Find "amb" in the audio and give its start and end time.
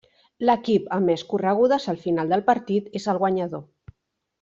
0.97-1.11